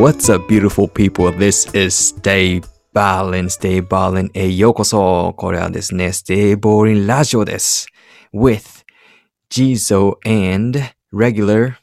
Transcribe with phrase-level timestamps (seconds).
[0.00, 1.30] What's up, beautiful people?
[1.30, 2.62] This is Stay
[2.94, 5.34] Ballin, Stay Ballin へようこそ。
[5.36, 7.86] これはですね、Stay Ballin ラジオです。
[8.32, 8.82] with
[9.50, 10.80] Jizo and
[11.12, 11.74] Regular.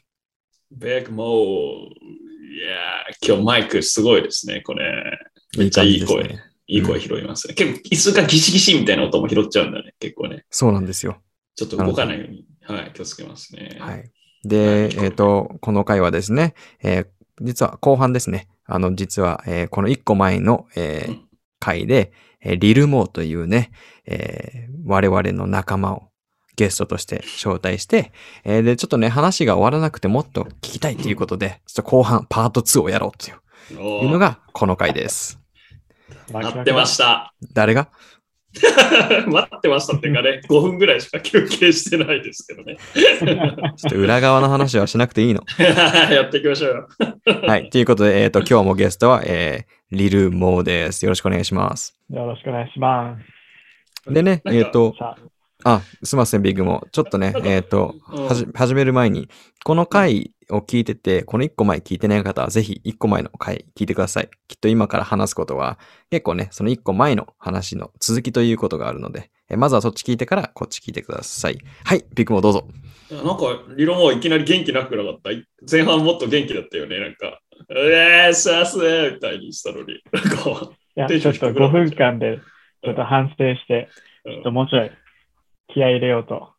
[0.72, 1.26] ベックモー。
[1.28, 5.16] いやー、今日マイクすごいですね、これ。
[5.56, 6.22] めっちゃいい声。
[6.22, 7.54] いいねいい声拾いますね。
[7.54, 10.44] 結構、椅子がギシギシみたいな音も拾っちゃうんだね、結構ね。
[10.50, 11.22] そうなんですよ。
[11.54, 13.76] ちょっと動かないように、はい、気をつけますね。
[13.78, 14.10] はい。
[14.42, 17.06] で、えっ、と、この回はですね、えー
[17.40, 18.48] 実は後半ですね。
[18.66, 21.24] あの、実は、えーこの一個前の、えーうん
[21.60, 23.72] 回で、えーリルモーというね、
[24.06, 26.08] えー我々の仲間を
[26.56, 28.12] ゲストとして招待して、
[28.44, 33.40] えーで、ちょっとね、話が終わらなくてもっと聞きたいということで、ちょっと後半パート2をやろうという
[33.80, 35.38] おいうのがこの回です。
[36.32, 37.34] 待ってました。
[37.52, 37.88] 誰が？
[39.26, 42.76] 待ってましたっていうかね、 5分ぐらいしか休憩してないですけどね。
[43.76, 45.42] ちょっと裏側の話はしなくていいの。
[45.58, 46.88] やっていきましょうよ。
[47.46, 47.70] はい。
[47.70, 51.04] ということで、えっ、と、今日もゲストは、えーリルモーです。
[51.04, 51.98] よろしくお願いします。
[52.10, 53.16] よろしくお願いしま
[54.06, 54.12] す。
[54.12, 55.16] でね、えっ、と、さ
[55.64, 56.86] あ、すいません、ビッグも。
[56.92, 59.28] ちょっとねえっ、と、うんはじ、始める前に、
[59.64, 64.30] この回を聞いてて、この1個前聞いてない方は、ぜひ1個前の回聞いてください。
[64.46, 65.78] きっと今から話すことは、
[66.10, 71.58] 結構ね、その1個前の話の続きということがあるので、えまずはそっち聞いてから、こっち聞いてください。
[71.84, 72.68] はい、ビッグもどうぞ。
[73.10, 75.30] なんか、リロもいきなり元気なくなかった？
[75.70, 77.40] 前半もっと元気だったよね、なんか。
[77.70, 80.00] えー、さすーみたいにしたのに。
[80.12, 80.38] なんか、
[81.08, 82.38] ちょっと5分間で、
[82.84, 83.88] ちょっと反省して、
[84.24, 84.90] うんちょっともうちょい
[85.72, 86.52] 気合い入れようと。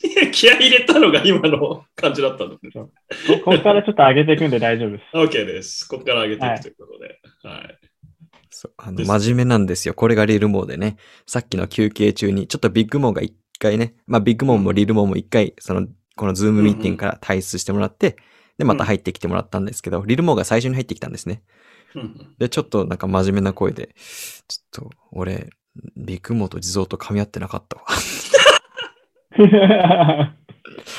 [0.32, 2.70] 気合い入れたのが今の感じだったんだね。
[2.72, 2.90] こ
[3.44, 5.02] ここからちょっと上げていくんで大丈夫です。
[5.16, 5.88] OK です。
[5.88, 7.20] ここから上げていくということで。
[7.42, 7.78] はい。
[8.50, 9.94] そうあの真面目なんですよ。
[9.94, 15.86] これがリルモーでね、さっきの休憩中に、ちょっとビッグモーが一回ね、まあビッグモーもリルモーも一回、その、
[16.16, 18.16] このズームミーティングから退出してもらって、
[18.56, 21.42] で、また入ってきてもらったんですけど、リルモーが最初に入ってきたんですね。
[21.94, 23.94] うんで、ちょっとなんか真面目な声で、
[24.48, 25.50] ちょっと、俺、
[25.96, 27.84] ビッグモーと地蔵と噛み合ってなかったわ。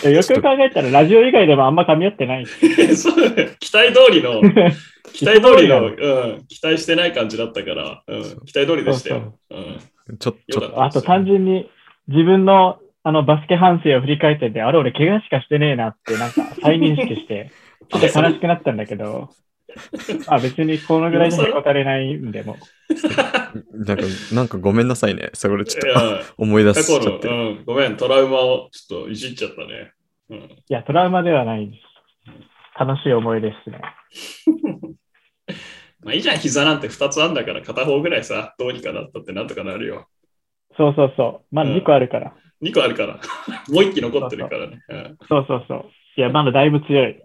[0.03, 2.45] よくよく考えたら、ラジオ以外でもあんま噛み合ってない。
[2.95, 3.15] そう
[3.59, 4.41] 期待通りの、
[5.13, 9.35] 期待通りの、うん、期待してない感じだったから、うん、期待通りでしたよ。
[9.49, 11.69] うん、ちょ、ちょっ、たあと単純に
[12.07, 17.51] 自分のあのバスケ反省を振り返ってて、あれ俺怪我しかしてねえなってなんか再認識して、
[17.89, 19.29] ちょっと悲しくなったんだけど、
[20.27, 22.57] あ別にこのぐらいじゃへこたれないんでも。
[23.73, 24.03] なんか、
[24.33, 25.29] なんかごめんなさいね。
[25.33, 27.33] それちょっと思い出しちゃってる。
[27.33, 29.93] うん、ごめん、トラウマをちょっといじっちゃったね。
[30.29, 31.89] うん、いや、トラウマではないです。
[32.79, 33.81] 楽しい思い出ですね。
[36.01, 40.07] まあいいじゃん、膝なんて2つあんだから、片方ぐらいさ、どうにかなったってなんとかなるよ。
[40.77, 41.55] そうそうそう。
[41.55, 42.33] まだ2個あるから。
[42.61, 43.19] 2個あるから、
[43.69, 44.79] もう1機残ってるからね。
[44.89, 45.85] うんそうそうそう。
[46.15, 47.15] いや、まだだいぶ強い。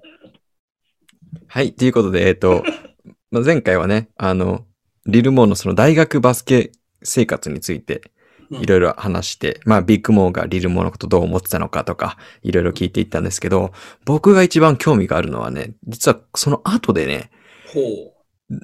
[1.46, 1.72] はい。
[1.72, 2.64] ということで、えっ、と、
[3.30, 4.66] まあ、前回はね、あの、
[5.06, 6.72] リルモーのその大学バスケ
[7.02, 8.02] 生活について、
[8.50, 8.62] うん。
[8.62, 13.72] いろいろ話して、まあ、ビッグモーがリルモーのことどう思ってたのかとか、いろいろ聞いていったんですけど、
[14.04, 17.30] 僕が一番興味があるのはね、実はその後でね、
[17.72, 18.14] ほ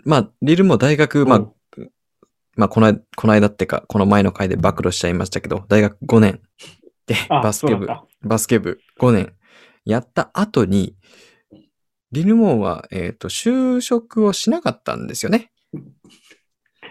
[0.05, 1.83] まあ、リルモー大学、まうあ、
[2.57, 6.41] まあ、この間、この間ってか、この前の回で暴露しちゃいましたけど、大学5年
[7.07, 7.89] で、あ、バスケ部
[8.23, 9.33] バスケ部5年
[9.85, 10.95] やった後に、
[12.13, 15.51] リルモーは、えっ、と、就職をしなかったんですよね。
[15.73, 15.79] う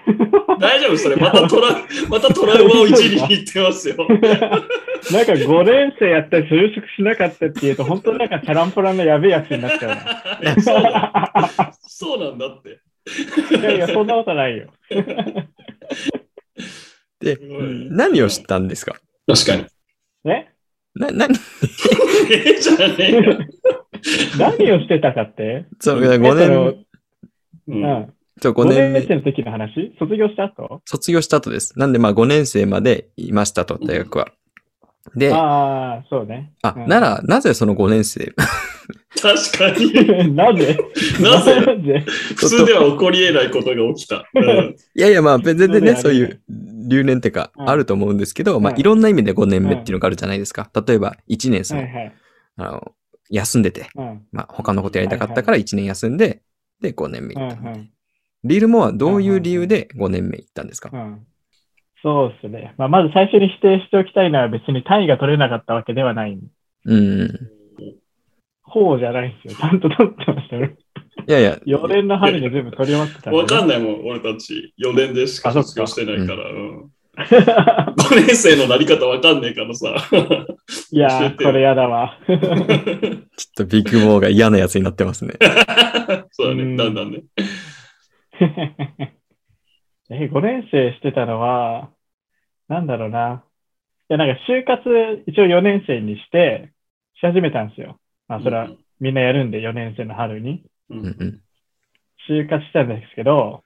[0.59, 0.97] 大丈夫？
[0.97, 1.75] それ、またトラ
[2.09, 3.95] またトラウマをいじりに行ってますよ。
[3.95, 4.03] た。
[5.13, 9.93] なんか5年生やったり就職しなかったっていうと、本当になんかチャランポランのやべえやつになっちゃ
[10.57, 12.79] うそうだそうなんだって。
[13.57, 14.67] いやいや、そんなことないよ。
[17.19, 18.95] で、うん何を知ったんですか？
[19.27, 19.65] 確かに。
[20.23, 20.53] ね
[20.95, 21.27] な、な、
[22.31, 23.39] ええじゃねえよ。
[24.37, 25.65] 何をしてたかって？
[25.79, 26.85] そう、5えその年、
[27.67, 27.83] ううん。
[27.83, 28.13] ん。
[28.41, 29.95] そう、5 5年年目、生の時の話？
[29.99, 30.81] 卒業した後？
[30.85, 31.77] 卒業した後です。
[31.77, 34.27] なんで、まあ5年生までいましたと、大学は。
[35.15, 36.53] で、あ、ああ、そうね。
[36.75, 36.87] うん。
[36.87, 38.33] なら、なぜその5年生、
[39.21, 39.93] 確かに。
[40.35, 40.77] なぜ？
[41.19, 42.05] なぜ？
[42.35, 44.29] 普通では起こり得ないことが起きた。
[44.33, 44.75] うん。
[44.95, 46.41] いやいや、まあ、全然ね、そそうういう
[46.87, 47.69] 留年ってか、うん。
[47.69, 48.79] あると思うんですけど、まあ、うん。
[48.79, 50.69] いろんな意味で5年目っていうのがあるじゃないですか。
[50.87, 52.13] 例えば、1年その、はいはい。
[52.57, 52.91] あの、
[53.29, 56.41] 休んでて、うんまあ、他のことやりたかったから1年休んで、
[56.81, 57.79] で、5年目うん行ったみたいな。
[57.79, 57.89] うん
[58.45, 60.89] リールモはどういう理由で5年目行ったんですか？
[60.93, 61.25] うん
[62.01, 62.73] そうですね。
[62.77, 66.39] まあ、まず最初に否定しておきたいのは別に単位が取れなかったわけではない。
[66.85, 67.29] うん。
[68.63, 69.59] 方じゃないんですよ。
[69.59, 70.69] ちゃんと取ってましたよ。
[71.27, 74.73] いやいや、4年の春に全部取り終わってたんで、わかんないもん、俺たち。
[74.81, 76.45] 4年でしか卒業してないから。
[77.25, 79.87] 5年生のなり方わかんねえからさ。
[80.91, 82.17] いやー、これやだわ。
[82.25, 82.39] ちょっ
[83.55, 85.33] とビッグモーが嫌なやつになってますね。
[86.31, 87.23] そうだね、うんだんだんね。
[90.11, 91.89] え、5年生してたのは、
[92.67, 93.43] なんだろうな。
[94.09, 96.71] いや、なんか就活一応4年生にして、
[97.19, 97.99] し始めたんですよ。
[98.27, 98.69] まあ、それは
[98.99, 100.63] みんなやるんで、4年生の春に。
[100.89, 101.41] ううんんうん。
[102.27, 103.63] 就活したんですけど、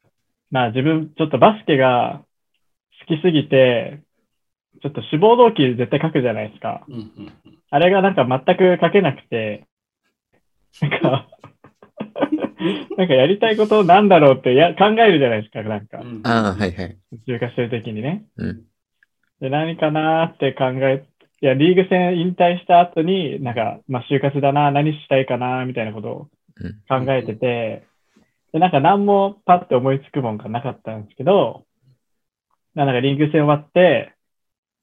[0.52, 2.24] まあ自分ちょっとバスケが
[3.08, 4.02] 好きすぎて、
[4.82, 6.86] ちょっと志望動機絶対書くじゃないですか。
[6.88, 7.34] うんうん
[7.70, 9.66] あれがなんか全く書けなくて、
[10.80, 11.28] なんか、
[12.98, 16.06] なんかやりたいことなんだろうってや考えるじゃないですか、なんかう。
[16.06, 16.98] んああ、はいはい。
[17.28, 18.26] 就活してる時にね。
[18.38, 18.64] うん。
[19.42, 21.04] で、何かなーって考え、
[21.42, 26.28] いや、リーグ戦引退した後に、なんか、まあ就活だな、何したいかな、みたいなことを
[26.62, 27.06] うん。
[27.06, 27.84] 考えてて、
[28.52, 31.66] で、なんか何もパッて思いつくもんがなかったんですけど、
[32.76, 34.16] なんかリーグ戦終わって、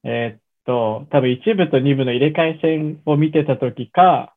[0.05, 4.35] えーっと、多分1部と2部の入れ替え戦を見てた時か、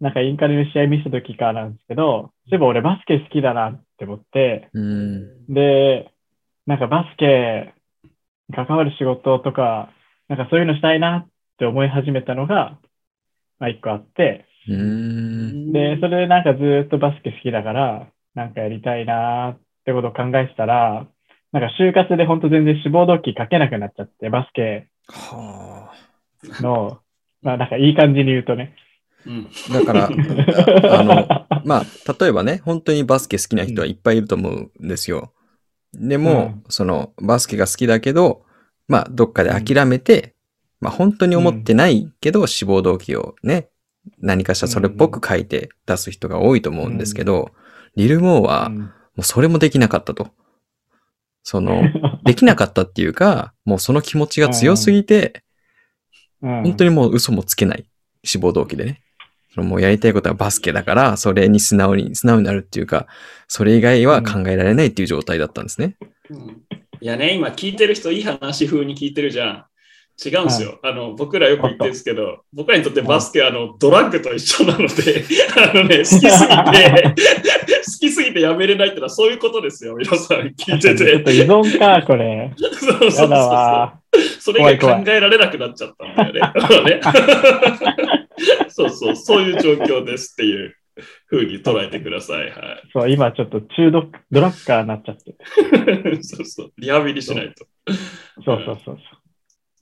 [0.00, 5.52] なんかインカレの試合見せた時かなんですけど、そういえば俺バスケ好きだなって思って、うん。
[5.52, 6.12] で、
[6.66, 7.74] なんかバスケ
[8.54, 9.90] 関わる仕事とか、
[10.28, 11.28] なんかそういうのしたいなっ
[11.58, 12.78] て思い始めたのが、
[13.58, 15.72] まあ一個あって、うん。
[15.72, 21.06] で、それでなんかずーっとバスケ好きだから、なんかやりたいなーってことを考えてたら、
[21.52, 25.92] なんか就活で本当全然志望動機書けなくなっちゃって、バスケは
[26.60, 27.00] の、
[27.42, 28.74] まあなんかいい感じに言うとね。
[29.26, 29.72] うんあ。
[29.72, 30.08] だから、
[30.98, 31.84] あの、まあ、
[32.20, 35.32] 例えばね、本当にバスケ好きな人はいっぱいいると思うんですよ。
[35.94, 38.42] でも、その、バスケが好きだけど、
[38.88, 40.34] まあ、どっかで諦めて、
[40.80, 43.68] まあ、本当に思ってないけど、志望動機をね、
[44.18, 47.50] 何かしらそれっぽく書いて出す人が多いと思うんですけど、
[47.96, 48.86] リル・モーは、も
[49.18, 50.28] うそれもできなかったと。
[51.50, 51.82] その、
[52.24, 55.42] できなかったっていうか、もうその気持ちが強すぎて、
[56.42, 57.86] うん、本当にもう嘘もつけない
[58.22, 59.00] 志望動機でね。
[59.54, 63.06] そのもうやりたいことはバスケだから、それに素直に、素直になるっていうか、
[63.46, 65.96] それ以外は考えられないっていう状態だったんですね。
[66.28, 66.62] うん
[67.00, 69.64] いやね、今聞いてる人いい話風に聞いてるじゃん。
[70.22, 70.80] 違うんですよ。
[70.82, 75.24] あの僕らよく言ってるんですけど、僕らにとってバスケはあのドラッグと一緒なので、
[75.56, 77.14] あのね、好きすぎて、
[78.28, 79.96] ぎてやめれないってのはそういうことですよ。
[79.96, 81.36] 皆さん聞いてちょっとて。
[81.36, 82.52] 依存か、これ。
[82.58, 82.68] そ
[83.06, 83.30] うそうそう
[84.40, 86.44] それ以外考えられなくなっちゃったんだよ
[86.84, 87.00] ね。
[88.68, 90.74] そうそう、そういう状況ですっていう
[91.26, 92.50] ふうに捉えてください。
[92.50, 95.30] はそう、今ちょっと中毒、ドラッカーになっちゃって。
[95.30, 96.22] い。
[96.22, 97.66] そうそう、リハビリしないと
[98.44, 98.98] そうそうそう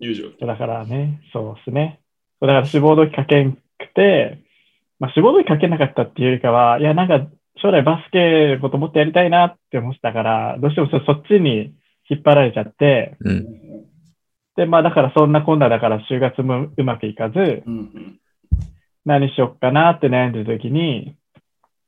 [0.00, 0.30] いう状況。
[0.40, 0.48] そう。
[0.48, 2.00] だからね、そうですね。
[2.40, 3.60] だから志望動機書けんく
[3.94, 4.40] て、
[4.98, 7.26] まあ志望動機書けなかったっていうよりかは、いやなんか
[7.62, 11.74] 将来バスケのこともっとやりたいなって思ってたから、どうしてもそそっちに
[12.08, 13.46] 引っ張られちゃって、うん。
[14.56, 18.20] で、まあだからそんなこんなだから就活もうまくいかず、うんうん
[19.06, 21.16] 何しよっかなって悩んでる時に、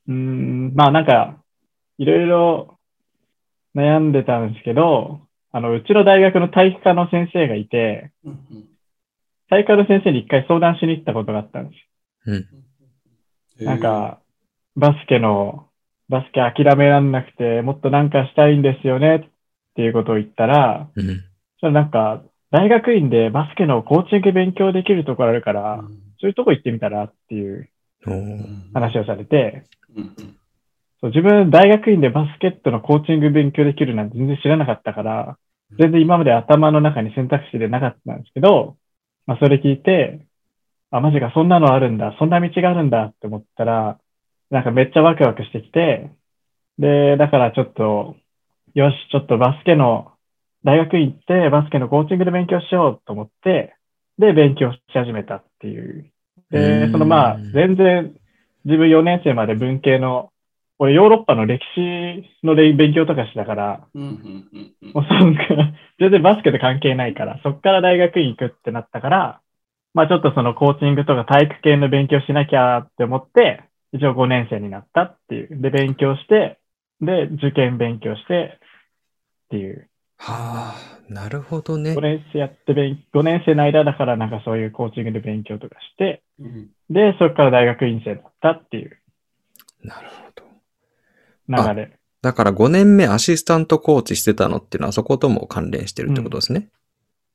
[0.06, 1.43] うーん、まあなんか、
[1.99, 2.79] いろいろ
[3.75, 8.12] 悩んでたんですけど、あの、うちの大学の体育科の先生がいて、
[9.50, 11.76] 体育科の先生に一回相談しに行ったことがあったんで
[12.25, 13.64] すうん。
[13.64, 13.71] よ。
[13.71, 14.21] なん、か、
[14.78, 15.66] バスケの、
[16.08, 19.30] バスケ諦めらんなくて、もっとなんかしたいんですよねっ
[19.75, 21.73] ていうことを言ったら、うん。
[21.73, 25.85] なんか、大学院でバスケのコーチング勉強できるところあるから、
[26.20, 27.68] そういうとこ行ってみたらっていう
[28.73, 30.38] 話をされて、うんうん
[31.00, 35.38] そう自分、大学院でバスケットのコーチング勉強できるなんて全然知らなかったから、
[35.78, 38.76] 全然今まで頭の中に選択肢でなかったんですけど、
[39.25, 40.26] まあそれ聞いて、
[40.90, 44.00] あ、マジか、そんなのあるんだ、そんな道があるんだって思ったら、
[44.50, 46.11] なんかめっちゃワクワクしてきて、
[46.78, 48.17] で、だからちょっと、
[48.75, 50.12] よし、ちょっとバスケの、
[50.64, 53.76] 大学院行ってバスケのコーチングで勉強しようと思って、
[54.19, 56.11] で、勉強し始めたっていう。
[56.50, 58.14] うで、んそのまあ、全然、
[58.64, 60.31] 自分4年生まで文系の、
[60.78, 63.87] 俺ヨーロッパの歴史の勉強とかしてたから、
[64.95, 69.40] もうそんな、 全然バスケと関係ないから、そっから大学院行くってなったから、
[69.95, 75.61] まあちょっとそのコーチングとか体育系の勉強しなきゃって思って、一応5年生になったっていう。
[75.61, 76.59] で、勉強して、
[77.00, 78.59] で、受験勉強して
[79.47, 79.88] っていう。
[80.18, 82.00] はあ、なるほどね5。
[82.00, 88.99] 年生やって勉、5年生の間だからなんかそういうコーチングで勉強とかして、うんで、そっから大学院生だったっていう
[89.83, 91.73] なるほど。
[91.73, 91.92] 流れ。
[92.21, 96.68] だから5年目アシスタントコーチしてたのっていうのはそことも関連してるってことですね。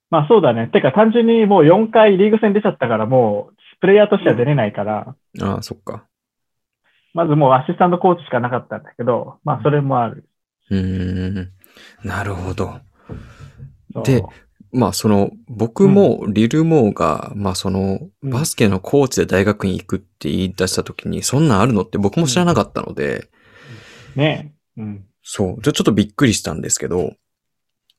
[0.10, 0.67] まあそうだね。
[0.67, 6.05] てか単純にもう4回リーグ戦出ちゃったからもうプレイヤーとしては出れないから、ああ、そっか。
[7.13, 10.27] まずもうアシスタントコーチしかなかったんだけど、まあそれもある。
[10.70, 11.51] うーん。
[12.03, 12.79] なるほど。
[14.03, 14.24] で
[14.72, 23.29] まあその、僕もリル・モーが、まあその、うんバスケのコーチで大学に行くって言い出した時に、そんなんあるのって僕も知らなかったので、
[24.15, 25.05] ねうん。
[25.22, 25.62] そう。
[25.62, 27.13] じゃあちょっとびっくりしたんですけど、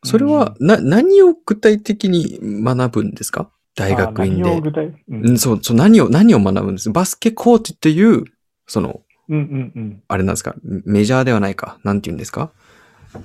[0.02, 3.50] それは、な、何を具体的に学ぶんですか？
[3.76, 4.42] 大学院で。
[4.42, 4.87] あ何を具体？
[4.87, 6.90] ううんん、そう、そう、何を、何を学ぶんです？
[6.90, 8.25] バスケコーチっていう、
[8.66, 10.02] その、うんうんうん。
[10.09, 10.54] あれなんですか、
[10.85, 12.52] メジャーではないか、なんて言うんですか？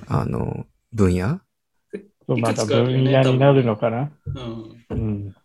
[0.08, 1.39] あの、分野？
[2.27, 4.12] また分野になるのかな？
[4.27, 4.86] うん。
[4.89, 5.36] うん。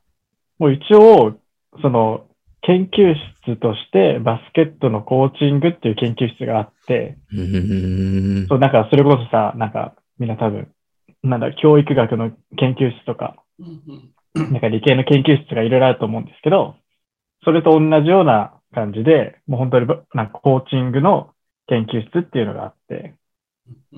[0.59, 1.39] もう一応、
[1.83, 2.27] その、
[2.63, 8.47] 研究室としてバスケットのコーチングっていう研究室があって、うーん。
[8.49, 10.69] そう、なんかそれこそさ、なんかみんな多分、
[11.23, 16.75] なんだ、教育学の研究室とか、うんなんか理系の研究室がいろいろあると思うんですけど、
[17.45, 21.31] それと同じような感じで、もう本当になんかコーチングの
[21.69, 23.15] 研究室っていうのがあって、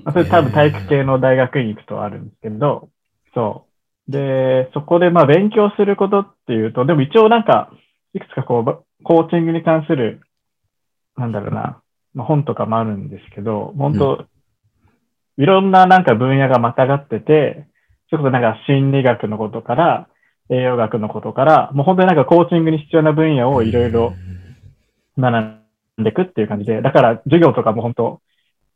[0.03, 2.89] まあそれ多分体育系の大学院行くとあるんですけど、
[3.33, 3.65] そ
[4.07, 4.11] う。
[4.11, 7.71] で、そこでまあ勉強することっていうと、でも一応なんか、
[8.13, 10.21] いくつかこう、コーチングに関する、
[11.17, 11.81] なんだろうな、
[12.13, 14.25] まあ、本とかもあるんですけど、本当、
[15.37, 17.67] いろんななんか分野がまたがってて、
[18.09, 20.07] それこそなんか心理学のことから、
[20.49, 24.13] 栄養学のことから、もう本当になんかコーチングに必要な分野をいろいろ
[25.17, 25.45] 学
[26.01, 28.21] んでいくっていう感じで、だから授業とかも本当、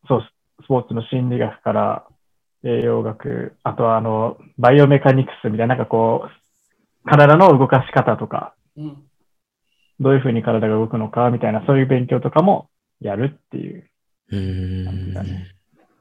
[0.07, 0.23] そう、
[0.63, 2.05] スポーツの心理学から
[2.63, 9.03] 栄養学、あとはあの、バイオメカニクスみたいな、なんかこう、体の動かし方とか、うん
[10.01, 12.69] どういうふうに体が動くのかみたいな、そういう勉強とかも
[12.99, 13.87] やるっていう。
[14.31, 15.27] 感じだん。
[15.27, 15.47] ね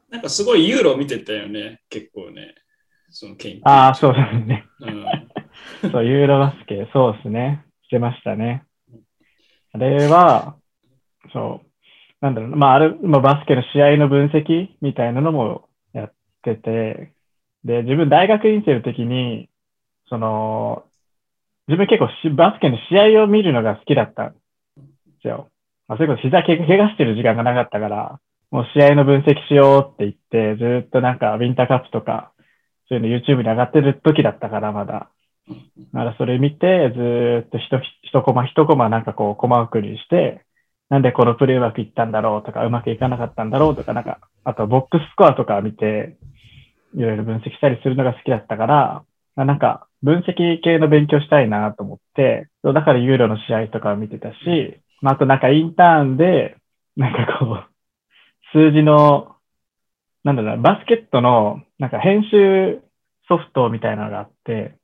[0.09, 2.54] なんかすごいユーロ見てたよね、結構ね。
[3.11, 3.61] その研究。
[3.64, 4.66] ああ、そうですね。
[4.80, 5.90] うん。
[5.92, 7.64] そう、ユーロバスケ、そうですね。
[7.82, 8.64] してましたね。
[9.73, 10.57] あれは、
[11.33, 11.67] そう、
[12.21, 16.12] なんだろう、まあ、あれ、まあ、バスケの試合の分析みたいなのもやっ
[16.43, 17.12] てて、
[17.65, 19.49] で、自分大学院生の時に、
[20.09, 20.85] その、
[21.69, 24.39] 自分結構しバスケの試合を見るのが好きだったんで
[25.23, 25.50] すよ。
[25.87, 32.33] まあ、それこそ膝け怪我してる時間がなかったから、もう試合の分析しようって言って、ずっとなんかウィンターカップとか、
[32.89, 35.11] そういうの YouTube に上がってる時だったから、まだ。
[35.92, 37.64] だからそれ見て、ずーっと一、
[38.02, 40.45] 一コマ一コマなんかこう、コマ送りして、
[40.88, 46.16] なんでこのプレーうまくいったんだろうとか、うまくいかなかったんだろうとか、なんか、あとボックススコアとか見て、
[46.95, 49.04] いろいろ分析したりするのが好きだったから、
[49.37, 56.57] なんか、分析系の勉強したいなと思って、だからユーロの試合とかを見てたし、まあ、あとなんかインターンで、
[56.97, 57.66] なんかこう、
[58.52, 59.37] 数字の、
[60.25, 62.83] なんだろう、バスケットの、なんか編集
[63.28, 64.75] ソフトみたいなのがあって、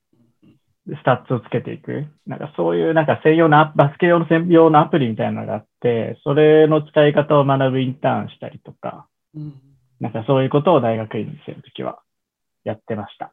[0.89, 2.07] スタッツをつけていく。
[2.27, 9.55] なんかそういうなんか専用のバスケ用の専用のアプリみたいなのがあって、それの使い方を学ぶインターンしたりとか、うん
[9.99, 12.01] なんかそういうことを大学院生の時は
[12.65, 13.33] やってました。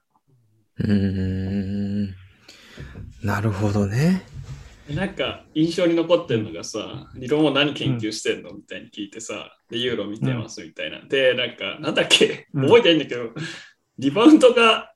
[0.80, 2.16] うーん。
[3.22, 4.24] なるほどね。
[4.90, 11.02] なんか印象に残ってるのがさ、理論を何研究してんのみたいに聞いてさ、で、ユーロ見てますみたいな。
[11.02, 13.30] で、なんか、なんだっけ、うん覚えてないんだけど、
[13.98, 14.93] リバウンドが、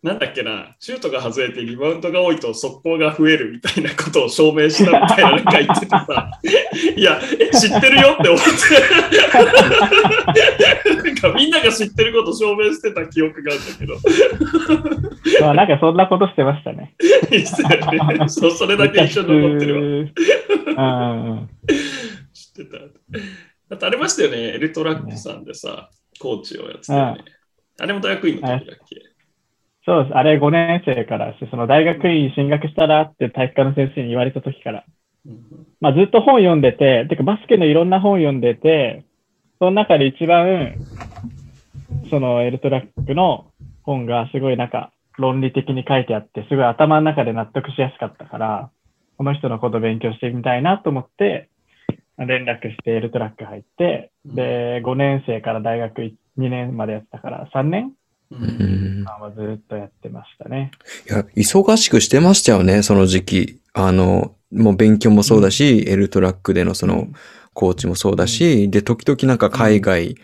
[0.00, 6.30] なんだっけな、シュートが外れてリバウンドが多いと速攻が増えるみたいなことを証明したみたいななんか言っててさ、
[6.96, 8.46] いや、え、知ってるよって思って、
[11.02, 13.96] なんかみんなが知ってることを証明してた記憶があるんだけど、
[15.44, 16.94] まあなんかそんなことしてましたね。
[18.28, 19.80] そうそれだけ一緒に残ってるわ。
[22.32, 22.78] 知ってた。
[22.78, 22.84] だ
[23.76, 25.90] ってありましたよね、エルトラックさんでさ、
[26.20, 27.24] コーチをやってたよね。
[27.80, 29.07] あれも大学院の時だっけ？
[29.88, 30.14] そうです。
[30.14, 34.84] あれ5年生からして、その大学院進学したらって体育科の先生に言われた時から、
[35.24, 39.06] うんまあずっと本読んでて、てかバスケのいろんな本読んでて、
[39.58, 40.74] その中で一番、
[42.10, 43.46] そのエルトラックの
[43.82, 48.70] 本がすごいなんか論理的に書いてあって、すごい頭の中で納得しやすかったから、
[49.16, 51.48] この人のこと勉強してみたいなと思って、
[52.18, 57.92] 連絡してエルトラック入って、で、5年生から大学2年までやってたから、3年
[58.30, 59.04] ううんん。
[59.04, 60.70] 間はずっとやってましたね。
[61.08, 63.60] いや、忙しくしてましたよね、その時期。
[63.72, 67.08] あの、もう勉強もそうだし、エルトラックでのその、
[67.54, 70.14] コーチもそうだし、で、時々なんか海外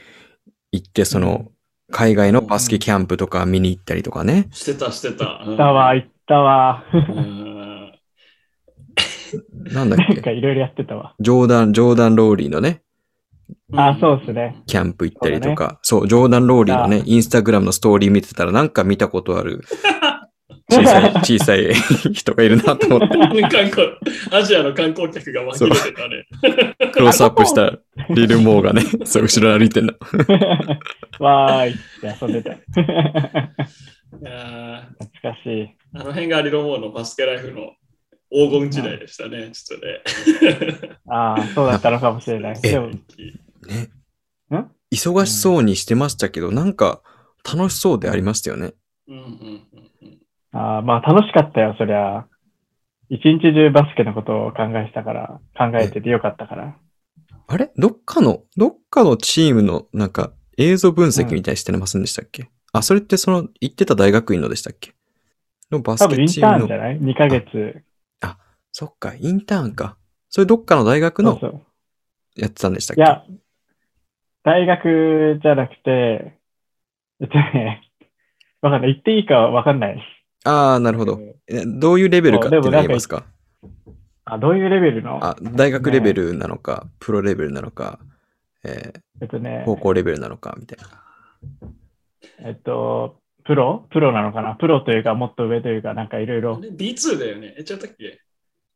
[0.73, 1.51] 行って、その、
[1.91, 4.49] 海外のバスケキャンプとか見に行ったりとかね。
[4.53, 5.43] してた、してた。
[5.45, 6.85] 行ったわ、行ったわ。
[6.93, 7.75] うん
[9.73, 11.15] なんだっなんけかいろいろやってたわ。
[11.21, 12.83] ジョーダン、ジョーダン・ローリーのね、
[13.73, 14.63] あ、そうですね。
[14.67, 19.63] キャンプ行ったりとか、そう,、ジョーダン・ローリーのねあ、インスタグラムのストーリー見てたらなんか見たことある
[20.71, 21.75] 小さい、小さい
[22.15, 23.89] 人がいるなと思って、観光
[24.31, 26.91] アジアの観光客が紛れてたね。
[26.93, 27.73] クロスアップした
[28.15, 29.93] リル・モーがね、 そう、後ろ歩いてんの。
[31.19, 32.53] わーいって遊んでた。
[32.53, 32.57] い
[34.23, 35.77] やー懐かしい。
[35.95, 37.73] あの辺がリロモーのバスケライフの
[38.31, 40.99] 黄金時代でしたね、ちょっとね。
[41.09, 42.61] ああ、そうだったのかもしれない。
[42.63, 42.97] えでも、ね。
[44.51, 44.71] ん？
[44.91, 47.03] 忙しそうにしてましたけど、なんか
[47.45, 48.75] 楽しそうでありましたよね。
[49.09, 49.29] うんうんうん
[50.03, 50.19] うん
[50.53, 52.27] ああまあ楽しかったよ、そりゃ。
[53.11, 56.77] 一日中バスケのことを考えてたから、考えててよかったから。
[57.47, 57.71] あれ？
[57.77, 64.95] どっかの、どっかのチームのなんか映像分析みたいにしてませんでしたっけ、あ、それってその行ってた大学院のでしたっけ？
[65.71, 66.59] のバス多分インケチームの。
[66.59, 67.83] ターンじゃない ?2 ヶ月。
[68.77, 69.97] そっか、インターンか。
[70.29, 71.63] それどっかの大学のそうそう。
[72.37, 73.03] やってたんでしたっけ？
[73.03, 73.25] いや、
[74.43, 76.37] 大学じゃなくて、
[77.21, 77.83] えっとね、
[78.63, 78.95] わかんない。
[78.95, 80.03] 言っていいかわかんない。
[80.45, 81.21] ああ、なるほど。
[81.47, 83.27] えどういうレベルかっていうの言えますか？
[84.25, 85.25] あ、どういうレベルの？
[85.25, 88.01] あ、大学レベルなのか、プロレベルなのか、
[88.65, 92.49] ええっとねー、高校レベルなのか、みたいな。
[92.49, 93.87] えっと、プロ？
[93.91, 94.57] プロなのかな？
[94.57, 96.61] プロというか、もっと上というか、なんかいろいあろ。
[96.61, 97.55] れ ?B2 だよね。
[97.57, 98.19] え、ちゃったっけ？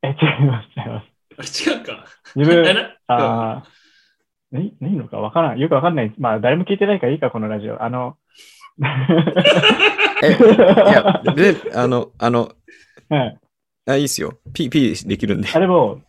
[0.02, 1.18] え、違います、違います。
[1.38, 2.04] あれ違うか。
[2.34, 2.64] 自分、
[3.08, 3.64] ああ、
[4.50, 5.58] ね、ないのかわからん。
[5.58, 6.14] よくわかんない。
[6.18, 7.82] まあ、誰も聞いてないからいいか、このラジオ。
[7.82, 8.16] あの、
[10.22, 12.52] え、いや、で、あの、あの、
[13.10, 13.38] はい。
[13.86, 14.38] あ、いいっすよ。
[14.52, 15.48] P、P できるんで。
[15.52, 16.00] あれも、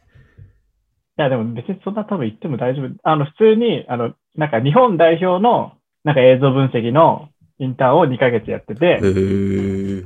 [1.18, 2.90] いや、でも別にそんな多分言っても大丈夫。
[3.04, 7.30] あの、普通に、あの、なんか日本代表の、なんか映像分析の
[7.60, 10.06] インターンを2ヶ月やっててへ、ー。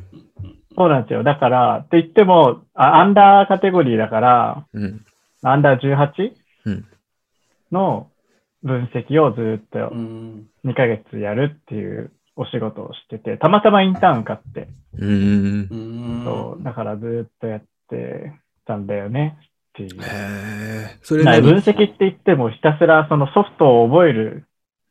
[0.75, 1.24] そうなんですよ。
[1.24, 5.06] だから、って言っても、あアンダーカテゴリーだから、うん。
[5.44, 6.32] アンダー 18?
[6.65, 6.86] うん
[7.72, 8.12] の
[8.62, 10.48] 分析をずっとうん。
[10.63, 15.68] 2ヶ月やるっていうお仕事をしてて、たまたまインターン受かって、うーん。
[15.70, 16.24] うん。
[16.24, 18.32] そう、だからずっとやって
[18.65, 19.89] たんだよねっていう。
[21.01, 24.46] それ分析って言ってもひたすらそのソフトを覚える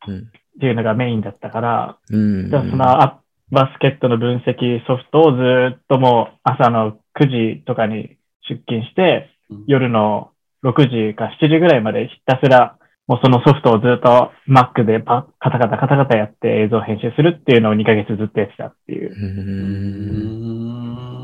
[0.07, 0.19] うん。
[0.19, 0.21] っ
[0.59, 2.49] ていうのがメインだったから、うん。
[2.51, 3.22] じゃあそのア
[3.53, 8.17] バスケットの分析ソフトをずっともう朝の9時とかに
[8.49, 10.31] 出勤してうん、夜の
[10.63, 12.77] 6時か7時ぐらいまでひたすら
[13.07, 19.13] もうそのソフトをずっと Mac でパカタカタカタカタやって映像編集するっていうのを2ヶ月ずっとやってたっていうう。
[19.13, 19.23] うん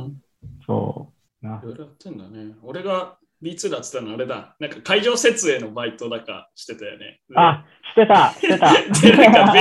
[0.07, 0.21] ん。
[0.67, 1.45] そう。
[1.45, 2.53] ないろいろやってんだね。
[2.63, 4.57] 俺が B2 だって言ったのあれだ。
[4.59, 7.21] なんか会場設営のバイトだかしてたよね。
[7.29, 8.73] であ、してた、してた。
[9.01, 9.53] で、なんか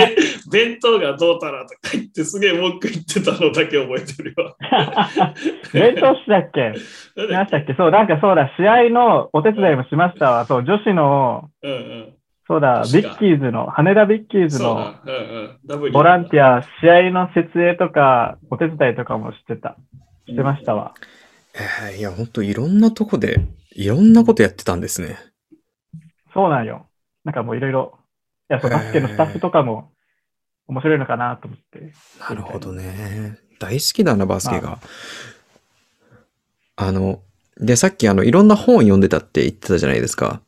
[0.51, 4.57] 弁弁当がどうたらとか言ってすげえ文句言ってたのだけ覚えてるよ。
[5.73, 6.75] 弁当したっけ？
[7.17, 7.75] 何したっけ？
[7.75, 10.45] そう、なんかそうだ、試合のお手伝いもしましたわ。
[10.47, 12.15] そう、女子の、けうんうん。
[12.47, 15.93] そうだ、ビッキーズの、羽田ビッキーズのそうんうん。
[15.93, 19.77] ボランティア、試合の設営とか、お手伝いとかもしてた。
[20.27, 20.95] してましたわ。
[21.55, 23.41] えーいや、ほんといろんなとこで、
[23.75, 25.19] いろんなことやってたんですね。
[26.33, 26.87] そうなんよ。
[27.25, 27.99] なんかもういろいろ、
[28.51, 29.91] いや、そう、バスケのスタッフとかも
[30.69, 31.93] 面白いのかなと思って。
[32.21, 33.39] なるほどね。
[33.59, 34.79] 大好きだな、バスケが。
[36.77, 37.23] あの、
[37.59, 40.41] で、さっきあの、いろんな本読んでたって言ってたじゃないですか。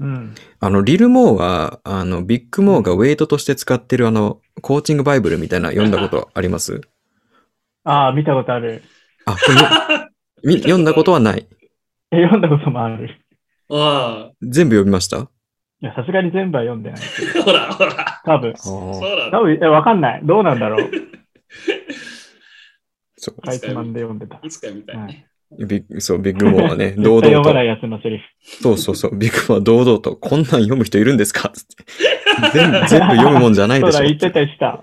[0.00, 0.34] うん。
[0.60, 6.80] あの、リル・モーが、あの、ビッグ・モーがウェイトとして使ってるあの、コーチングバイブルみたいな読んだことあります？
[7.84, 8.82] ああ、見たことある。
[9.24, 11.46] あ、これみ み読んだことはない？
[12.10, 13.20] え、読んだこともある。
[13.70, 15.28] あ全部読みました？
[15.80, 17.40] いや、さすがに全部は読んでないけど。
[17.40, 18.20] あ、 ほらほら。
[18.24, 18.52] 多分。
[18.56, 20.20] そうだ多分、え、わかんない。
[20.24, 20.90] どうなんだろう。
[23.16, 24.40] そうかいつまんで読んでた。
[24.42, 25.26] いつかみたいね。
[25.66, 27.62] ビッグそう、ビッグモーはね、 堂々と読まな。
[27.62, 28.24] いやつのセリフ。
[28.62, 31.48] そうそうそう、ビッグモーは堂々と、こんなん読む人いるんですか？
[31.54, 31.84] つって
[32.52, 32.78] 全部。
[32.86, 34.18] 全部読むもんじゃないそうだ、でしょ。
[34.18, 34.82] 言ってた、言ってた。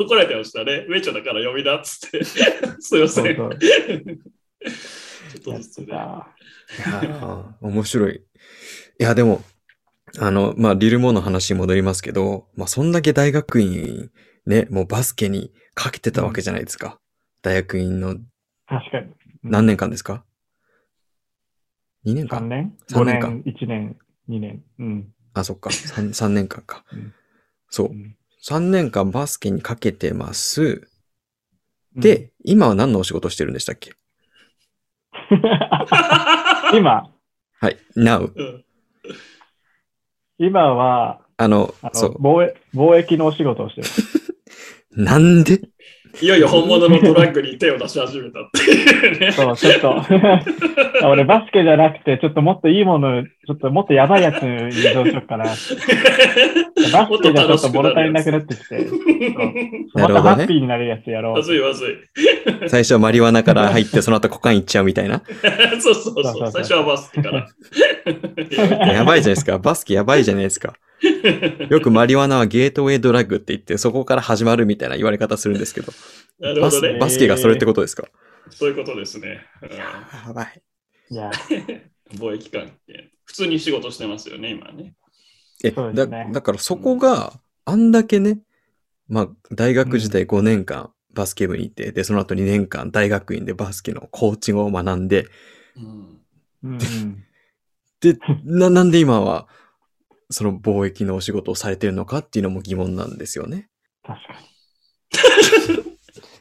[0.00, 0.86] 怒られてましたね。
[0.88, 2.24] ウェイチョだから読みだっつって。
[2.24, 3.24] すいません。
[3.24, 3.58] そうそう。
[3.58, 5.86] ちょっとずつね。
[5.86, 5.96] てた。
[5.96, 8.22] いやー面白い。
[9.00, 9.42] いや、でも、
[10.18, 14.10] あの、まあ、リルモーの話に戻りますけど、まあ、そんだけ大学院、
[14.46, 16.98] ね、もうバスケにかけてたわけじゃないですか。
[17.42, 18.16] 大学院の
[18.66, 19.12] 確かに。
[19.42, 20.24] 何年間ですか
[22.04, 22.76] ?2 年3間年？
[22.88, 23.96] 三 ?5 年か年、1年、
[24.28, 24.62] 2年。
[24.78, 25.12] うん。
[25.34, 25.70] あ、そっか。
[25.70, 27.14] 3, 三年間かうん。
[27.68, 27.90] そうう。
[27.94, 30.88] ん3年間バスケにかけてます。
[31.94, 33.92] で、今は何のお仕事してるんでしたっけ？
[36.74, 37.10] 今、
[37.60, 37.78] はい。
[37.96, 38.32] Now。
[38.34, 38.64] うん
[40.40, 42.22] 今は、あの、あのそう。
[42.22, 43.88] 貿易貿易のお仕事をしてる。
[45.04, 45.60] なんで？
[46.20, 49.32] いよいよ本物のトラックに手を出し始めたっていうね。
[49.32, 49.96] そう、ちょっと。
[51.08, 55.44] 俺、バスケじゃなくて、ちょっともっといいもの、ちょっともっとやばいやつに移動しようかな。
[55.48, 55.76] バス
[57.22, 61.42] ケじゃちょっと物足りなくなってきて、なもっるとほどねハッピーになるやつやろまう。
[61.42, 61.88] ずいまずい。
[62.68, 65.22] 最初はマリワナから入って、その後コカイン行っちゃうみたいな。
[65.80, 67.46] そうそうそう最初はバスケから。
[68.92, 69.58] やばいじゃないですか。
[69.58, 70.74] バスケやばいじゃないですか。
[71.70, 76.00] よくマリワナはゲートウェイドラッグって言って、そこから始まるみたいな言われ方するんですけど、バ ス
[76.40, 76.98] なるほどね。
[76.98, 78.08] バスケがそれってことですか、
[78.50, 79.46] そういうことですね。
[79.62, 80.62] うんやばい。
[81.10, 81.30] いや、
[82.14, 83.10] 貿易関係。
[83.24, 84.94] 普通に仕事してますよね、今ね。
[85.64, 88.40] え、ねだからそこがあんだけね、
[89.08, 95.26] まあ、大学時代5年間バスケ部にいて、で、その後2年間大学院でバスケのコーチングを学んで、
[95.76, 96.20] うん
[96.62, 97.24] うんうん、
[98.00, 99.48] で、な、なんで今は、
[100.30, 103.68] その貿易のお仕事をされてるのかっていうのも疑問なんですよね。
[104.04, 104.34] 確か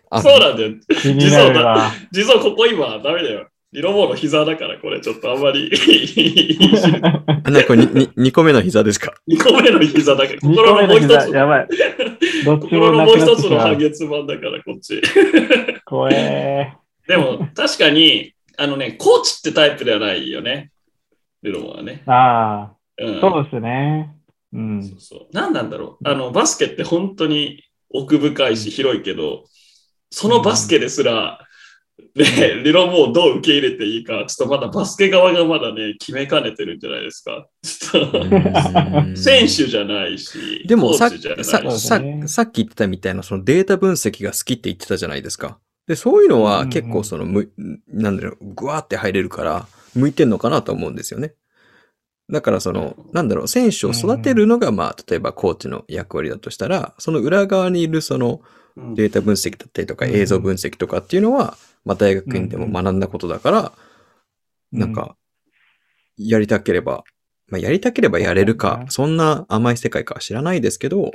[0.10, 0.70] あそうなんだよ。
[0.70, 0.80] に。
[1.02, 1.92] 気になるわ。
[2.12, 3.50] 実はここ今ダメだよ。
[3.74, 5.70] リロボーの膝だから、これちょっとあんまり
[7.44, 11.68] あなんかにに2個目の膝ですか？2個目の膝だから、2心個目のもう一つ、やばい。
[12.46, 13.50] どっち心のもう一つ。
[13.50, 15.02] の半月板だから、こっち。
[15.86, 16.74] 怖え
[17.08, 20.72] でも、確かに、あのね、コーチってタイプではないよね。
[21.44, 22.04] リロボーはね。
[22.08, 22.12] ー。
[22.12, 24.16] あうんあ、そうですね。
[24.54, 24.84] うん。
[24.84, 29.46] そうそう何なんだろうあのバスケって本当に奥深いし広いけど、
[30.12, 31.40] そのバスケですら、
[32.16, 37.48] ね、理論もどう受け入れていいか、ちょっとまだバスケ側がまだね、決めかねてるんじゃないですか。
[39.16, 45.60] 選手じゃないし、でもささっき言ってたみたいなそのデータ分析が好きって言ってたじゃないですか。
[45.88, 47.50] で、そういうのは結構そのむ、
[47.88, 51.34] なんだろう、ぐわーって入れるから、向いてんのかなと思うんですよね。
[52.30, 58.42] だからその、なんだろう、選手を育てるのが、まあ、例えばコーチの役割だとしたら、その裏側にいるその
[58.78, 58.96] うん。
[58.96, 60.16] データ分析だったりとかうん。
[60.16, 63.72] 映像分析とかっていうのは、まあ大学院でも学んだことだから、
[64.72, 65.16] なんか、
[66.18, 67.04] やりたければ、
[67.48, 71.12] まあやりたければやれるか、そんな甘い世界かは知らないですけど、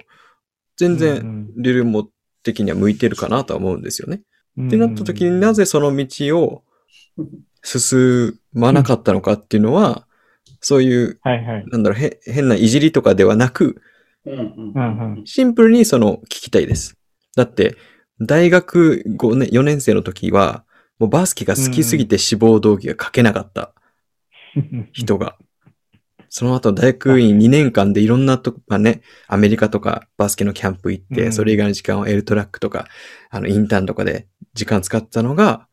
[0.77, 2.09] 全うん、然、リルモ
[2.43, 4.23] 的には向いてるかなとは思うんですよね。
[4.57, 6.65] うん、ってなった時になぜその道を
[7.63, 10.07] 進まなかったのかっていうのは、
[10.63, 11.67] そういう、はいはい。
[11.67, 13.83] なんだろう、へ変ないじりとかではなく、
[14.25, 15.23] うんうん。
[15.27, 16.97] シンプルにその聞きたいです。
[17.37, 17.77] だって、
[18.21, 20.65] 大学5年、4年生の時は、
[20.99, 23.75] もうバスケが好きすぎて志望動機が書けなかった。
[24.93, 25.37] 人が、
[26.29, 31.33] その後大学院2年間でいろんなとこ、まあね、アメリカとかバスケのキャンプ行って、うん。
[31.33, 32.87] それ以外の時間をエルトラックとか、
[33.31, 35.67] あの、インターンとかで時間使ったのが、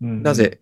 [0.00, 0.22] うん。
[0.22, 0.60] なぜ、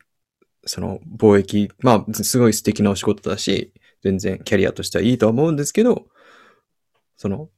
[0.67, 3.73] その貿易、まあ、すごい素敵なお仕事だし、
[4.03, 6.07] 全然キャリアとしてはいいとは思うんですけど、
[7.17, 7.49] その、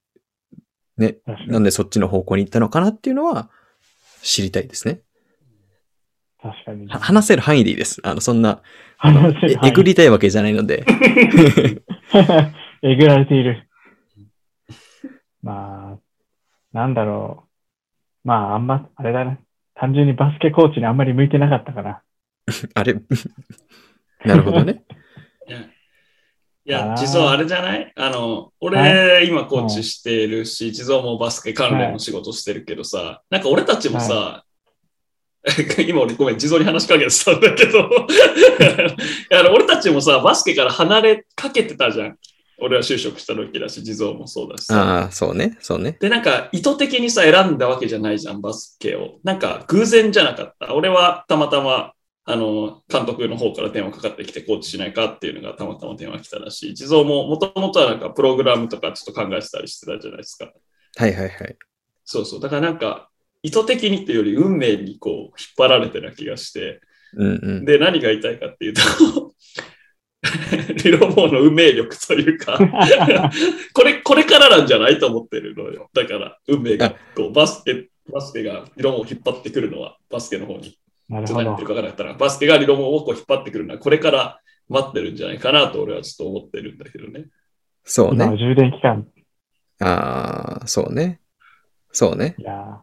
[0.97, 1.16] ね、
[1.49, 3.51] なんでそっちの方向に行ったのかなっていうのは
[4.23, 5.01] 知りたいですね。
[6.40, 6.87] 確かに。
[6.88, 8.01] は話せる範囲でいいです。
[8.03, 8.62] あの、そんな、
[8.99, 10.85] あのええぐりたいわけじゃないので。
[12.83, 13.69] えぐられている。
[15.42, 15.99] まあ、
[16.73, 17.45] なんだろ
[18.25, 18.29] う。
[18.29, 19.38] まあ、あんま、あれだな。
[19.75, 22.03] 単純にバスケコーチにあんまり向いてなかったかな。
[22.74, 22.94] あれ？
[24.24, 24.82] なるほどね。
[26.68, 27.92] いや、地蔵あれじゃない？
[27.94, 34.44] あの、俺、は今コーチしてるし、地蔵もバスケ関連の仕事してるけどさ、なんか俺たちもさ、
[35.87, 37.88] 今俺ごめん、地蔵に話しかけてたんだけど、
[39.52, 42.18] 俺たちもさ、バスケから離れかけてたじゃん。
[42.59, 44.82] 俺は就職した時だし、地蔵もそうだしさ。
[44.82, 45.96] ああ、そうね、そうね。
[46.00, 49.18] で、なんか意図的にさ、選んだわけじゃないじゃん、バスケを。
[49.22, 50.74] なんか偶然じゃなかった。
[50.74, 51.92] 俺はたまたま、
[52.29, 56.75] あの、監督の方から電話かかってきてコーチしないかっていうのがたまたま電話来たらしい。
[56.75, 60.53] 地蔵ももともとはなんかプログラムとかちょっと考えてたりしてたじゃないですか。
[60.97, 61.57] はいはいはい。
[62.05, 62.41] そうそう。
[62.41, 63.11] だからなんか、
[63.45, 66.81] 意図的にっていうより運命にこう引っ張られてる気がして。
[67.15, 67.65] うんうん。
[67.65, 68.83] で、何が言いたいかっていうと、
[70.83, 72.59] リロボーの運命力というか、
[73.73, 75.89] これ、これからなんじゃないと思ってるのよ。
[75.95, 80.77] だから、運命が、こう、バスケ、バスケが理論を引っ張ってくるのは、バスケの方に。
[81.09, 81.62] なるほどちょっと何言って。
[81.62, 87.27] るか分からなかったら、バスケが理論をこう引っ張ってくるのは、これから待ってるんじゃないかなと、俺はちょっと思ってるんだけどね。
[87.85, 88.27] そうね。
[88.37, 89.07] 充電期間。
[89.81, 91.21] ああ、そうね。
[91.92, 92.35] そうね。
[92.38, 92.83] いや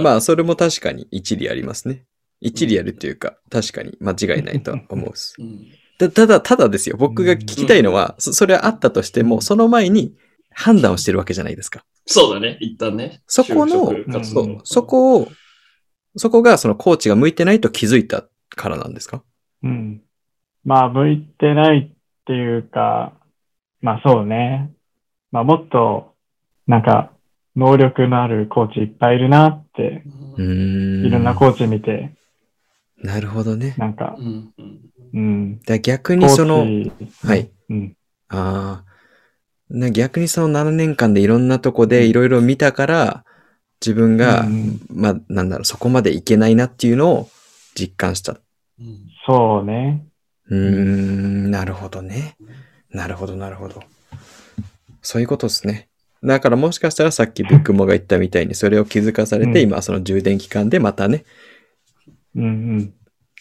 [0.00, 2.04] まあ、それも確かに一理ありますね。
[2.40, 5.12] 一理あるというか、確かに間違いないとは思う。
[5.38, 5.66] うん。
[5.98, 6.96] たただ、ただですよ。
[6.98, 10.14] 僕が聞きたいのは、そそれはあったとしても、その前に
[10.50, 11.84] 判断をしてるわけじゃないですか。
[12.06, 13.22] そうだね、一旦ね。
[13.26, 13.92] そこの
[14.22, 15.28] そう、そこを、
[16.16, 19.22] そこがそのコーチが向いてないと気づいたからなんですか？
[19.62, 20.02] ーうん。
[20.64, 23.12] まあ、向いてないっていうか、
[23.80, 24.72] まあそうね。
[25.30, 26.14] まあもっと、
[26.66, 27.12] なんか、
[27.54, 30.02] 能力のあるコーチいっぱいいるなって、
[30.36, 31.06] うーん。
[31.06, 32.12] いろんなコーチ見て、
[33.02, 33.74] なるほどね。
[33.78, 34.52] なんかう、ん
[35.14, 36.66] うん逆コにその、
[37.22, 37.50] はい。
[37.68, 37.96] うん。
[38.28, 38.96] ああ。
[39.68, 43.24] な逆にその7年間でいろんなとこでいろいろ見たから、
[43.80, 47.30] 自分が、うんまあ、なんだろう、そこまでいけないなっていうのを
[47.74, 48.32] 実感した。
[48.32, 48.38] う
[48.80, 50.06] うんそうね。
[50.50, 52.36] ーん、なるほどね。
[52.90, 53.82] なるほど、なるほど。
[55.02, 55.88] そそういうことですね。
[56.22, 61.24] だからもしかしたらさっきビッグモが言ったみたいにそれを気づかされて、うん今その充電期間でまたね、
[62.34, 62.48] うんう
[62.82, 62.94] ん。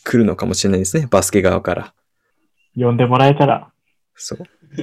[0.04, 1.08] 来るのかもしれないですね。
[1.10, 1.94] バスケ側から。
[2.76, 3.72] 呼んでもらえたら。
[4.16, 4.44] そう。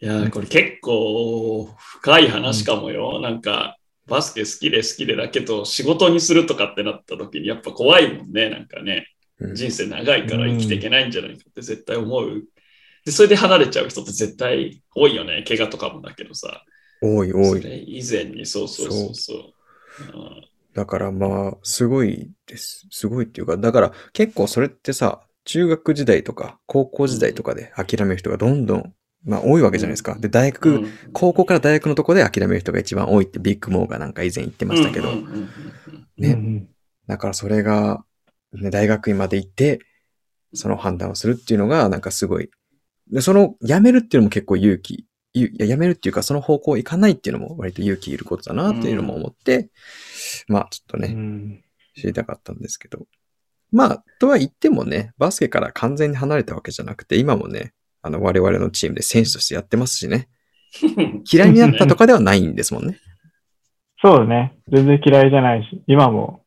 [0.00, 3.20] いやー、これ結構深い話かもよ。
[3.20, 8.50] なんか、バスケ好きで好きでだけど、仕事にするとかってなった時にやっぱ怖いもんね。
[8.50, 9.06] なんかね、
[9.38, 12.44] うん人生長いから生きていけないんじゃないかって絶対思う。
[13.04, 15.44] で、それで離れちゃう人って絶対多いよね。
[15.46, 16.62] 怪我とかもだけどさ。
[17.02, 17.60] 多い多い。
[17.60, 19.36] それ以前に、そうそうそうそう。
[20.14, 22.86] うんだからまあ、すごいです。
[22.90, 30.16] すごいっていうか、だから結構それってさ、中学時代とか高校時代とかで諦める人がどんどん、まあ多いわけじゃないですか。
[30.18, 30.92] で、大学、うん。
[31.12, 35.48] 高校から大学のとこで諦める人が一番多いってビッグモーがなんか以前言ってましたけど、うんうんうんうん
[36.18, 36.28] ね。
[36.28, 36.68] うんうん。
[37.06, 38.04] だからそれが、
[38.52, 39.80] ね、大学院まで行って、
[40.54, 42.50] その判断をするっていうのがなんかすごい。
[43.10, 49.70] で、その、辞めるっていうのも結構勇気、や辞めるっていうかその方向行かないっていうのも割と勇気いることだなっていうのも思って、
[50.46, 51.64] まあちょっとね、うん。
[51.94, 53.06] 知りたかったんですけど。
[53.70, 60.28] まあ、とは言ってもね、バスケから完全に離れたわけじゃなくて、今もね、あの、我々のチームで選手としてやってますしね。
[61.30, 62.98] 嫌いになったとかではないんですもんね。
[64.02, 64.58] そうだね。
[64.68, 66.44] 全然嫌いじゃないし、今も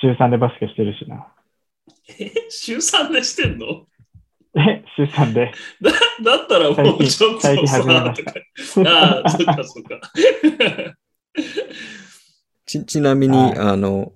[0.00, 1.26] 週3でバスケしてるしな。
[2.18, 2.30] え？
[2.50, 3.86] 週3でしてんの？
[4.56, 5.52] え、週3で。
[6.22, 8.90] だったらもうちょっと最近さ、始めましとか。
[8.90, 10.00] ああ、そっかそっか。
[12.66, 14.12] ち、ちなみに、はいあの、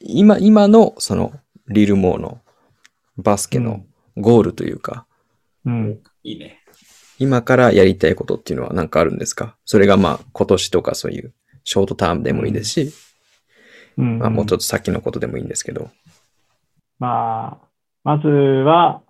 [0.00, 1.32] 今、今の、その、
[1.68, 2.40] リルモーの
[3.16, 3.84] バスケの
[4.16, 5.06] ゴールというか、
[5.64, 5.98] うん。
[6.22, 6.60] いいね。
[7.18, 9.56] 今からやりたいことっていうのは何かあるんですか？
[9.64, 11.32] それがまあ、今年とかそういう、
[11.64, 12.92] ショートタームでもいいですし、
[13.98, 14.18] うん。
[14.18, 15.90] まあ、もうちょっと先のことでもいいんですけど。
[16.98, 17.66] まあ、
[18.04, 19.02] まずは、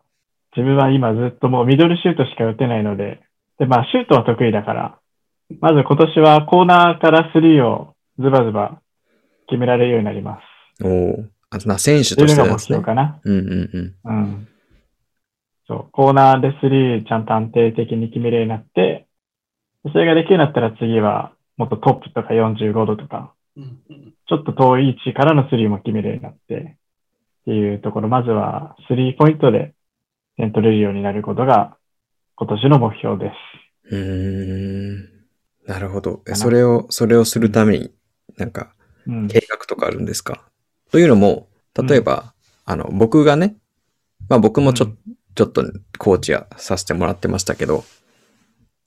[0.56, 3.20] 自分は今ずっともうミドルシュートしか打てないので、
[3.58, 4.98] で、まあ、シュートは得意だから、
[5.60, 8.80] まず今年はコーナーからスリーをズバズバ
[9.48, 10.40] 決められるようになりま
[10.80, 10.84] す。
[10.84, 12.84] おおあな選手としてなんですね標。
[12.84, 13.20] かな。
[13.24, 13.94] うんうんうん。
[14.04, 14.48] うん。
[15.70, 19.06] そう、コーナーでスリーちゃんと安定的に決めるようになって、
[19.92, 29.74] それができるようになったら次はもっとトップとか45度とか、うんうんちょっと遠い位置からのスリーも決めるようになって、っていうところ、まずはスリーポイントで
[30.36, 31.76] 点取れるようになることが
[32.36, 33.32] 今年の目標で
[33.90, 33.94] す。
[33.94, 35.08] うーん。
[35.66, 36.22] なるほど。
[36.34, 37.92] それを、それをするために、
[38.36, 38.72] なんか、
[39.08, 39.26] うん。
[39.26, 40.44] 計画とかあるんですか？
[40.92, 42.32] というのも、例えば、
[42.64, 43.56] あの、僕がね、
[44.28, 44.98] まあ僕もちょ,、うん
[45.34, 45.64] ちょっと
[45.98, 47.84] コーチやさせてもらってましたけど、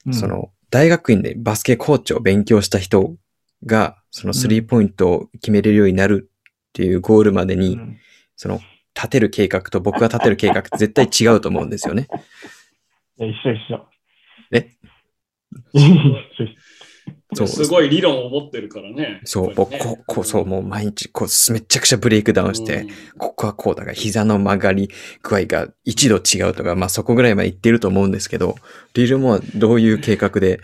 [0.05, 3.15] うんそ、の、大学院でバスケコーチを勉強した人
[3.65, 7.97] が、そのスリーポイントを決めれるようになるっていうゴールまでに、うん
[8.35, 8.59] その、
[8.95, 12.07] 立てる計画と僕が立てる計画って絶対違うと思うんですよね。
[13.19, 13.87] いや一緒一緒。
[14.51, 14.69] え？
[15.73, 16.57] 一緒一
[17.35, 19.21] そうすごい理論を持ってるからね。
[19.25, 24.89] そう、僕、ねこそう、もう毎日、こう、めちゃくちゃブレイクダウンして、ここはこうだが、膝の曲がり
[25.21, 28.55] 具合が一度違うとか、まあそこぐらいまで言ってると思うんですけど、
[28.93, 30.59] リルモはどういう計画で、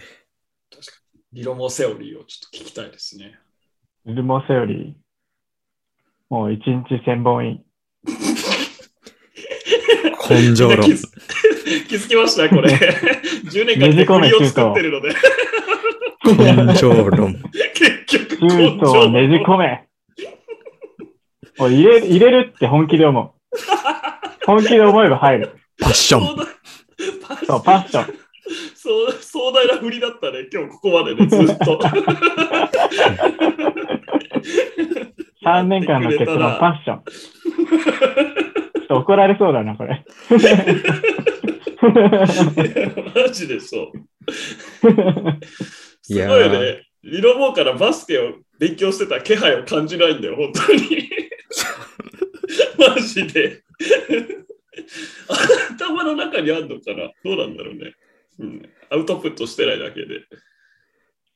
[1.31, 3.39] 理論もセオリーをちょっと聞きたいですね。
[4.07, 4.13] 緒。
[4.13, 4.93] ルモセオリー？
[6.29, 7.63] もう一日千本い
[10.29, 11.95] 根性論 気。
[11.95, 12.71] づきました、これ。
[13.49, 15.09] 10年間でねじ込め国を作ってるので、
[16.35, 17.41] 根性論。
[17.73, 19.87] 結局、シュートをねじ込め。
[21.57, 23.31] もう入れ入れるって本気で思う。
[24.45, 25.57] 本気で思えば入る。
[25.79, 26.21] パッション。
[27.45, 28.05] そう、パッション。
[28.75, 31.79] そう壮大な振りだったね、今日ここまでね、ずっと。
[35.45, 37.03] 3年間の結論、パッション。
[37.03, 40.03] ちょっと怒られそうだな、これ。
[43.15, 43.91] マジでそう。
[46.13, 46.83] すごいよね。
[47.03, 51.09] リロボーからバスケを勉強してた気配を感じないんだよ、本当に。
[52.77, 53.63] マジで。
[55.71, 57.11] 頭の中にあるのかな？
[57.23, 57.93] どうなんだろうね。
[58.39, 60.25] うん、アウトプットしてないだけで。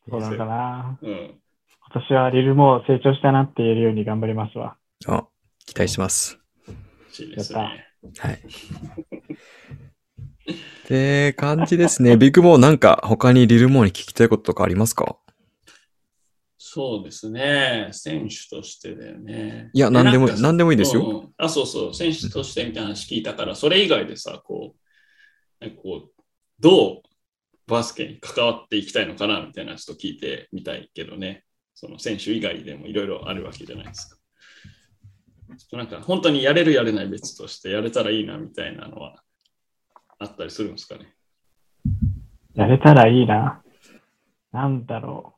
[0.10, 1.00] そうなのかな。
[1.02, 4.76] うん、今年はリルも成長したなって言えるように頑張りますわ。
[5.08, 5.28] あ、
[5.66, 6.40] 期待します。
[7.20, 7.88] いいですね。
[8.18, 8.42] はい。
[10.52, 10.56] っ
[10.88, 12.16] て感じですね。
[12.18, 15.18] ビッグモーなんか他にリルモーに聞きたいこととかありますか？
[16.58, 17.90] そうですね。
[17.92, 19.70] 選手としてだよね。
[19.74, 21.32] いや、なんでも、なんかなんでもいいですよ。
[21.38, 21.94] あ、そうそう。
[21.94, 24.76] 選手としてみたいな話聞いたから、それ以外でさ、こ
[25.62, 26.22] う、こう
[26.60, 27.02] どう
[27.68, 31.46] バスケに関わっていきたいのかなみたいなちょっと聞いてみたいけどね。
[31.76, 34.18] その選手以外でもいろいろあるわけじゃないですか。
[35.78, 39.24] なんか本当にやれるやれない別としてやれたらいいなみたいなのは
[40.24, 41.14] あったりするんですかね？
[42.56, 43.62] やれたらいいな。
[44.52, 45.36] なんだろ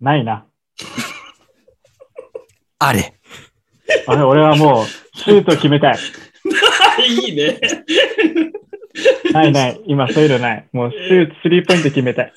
[0.00, 0.04] う。
[0.04, 0.46] ないな。
[2.78, 3.14] あれ
[4.06, 4.86] あれ、俺はもう、
[5.18, 5.98] シュート決めたい。
[7.08, 7.58] いいね。
[9.32, 9.80] ないない。
[9.86, 10.68] 今、そういうのない。
[10.72, 12.32] もう、シュート、スリーポイント決めたい。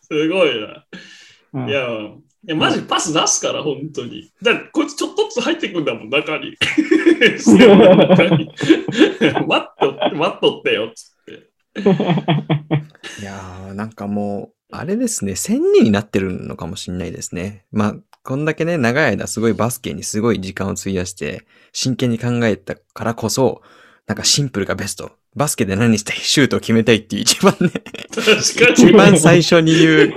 [0.00, 0.86] すごいな。
[1.54, 1.86] うんいや、
[2.46, 4.30] いやマジパス出すから、本当に。
[4.42, 6.56] だってこいつちょっとずつ入ってくんだもん、中に。
[7.44, 8.48] 中に
[9.48, 11.50] 待っとって、待っとってよ、つって。
[13.20, 17.64] いやー、なんかもう、あれですね、千人になってるのかもしれないですね。
[17.72, 23.62] まあ、こんだけね、長い間すごいバスケにすごい時間を費やして、真剣に考えたからこそ、
[24.06, 25.10] なんかシンプルがベスト。
[25.34, 26.16] バスケで何したい？
[26.16, 27.68] シュートを決めたいっていう一番ね、
[28.14, 28.92] 確か一に。
[28.92, 30.14] 番最初に言う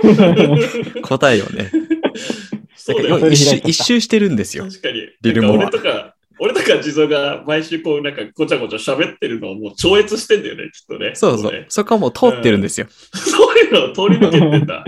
[1.02, 1.70] 答えをね、
[2.12, 4.64] だ一周一周してるんですよ。
[4.64, 5.08] 確かに。
[5.22, 11.12] リルモア俺とか、俺とか地蔵が毎週こうなんかごちゃごちゃ喋ってるのをもう超越してんだよね、きっとね。
[11.14, 11.66] そうそう。
[11.68, 12.86] そこはもう通ってるんですよ。
[13.12, 14.84] そういうのを通り抜けてんだ。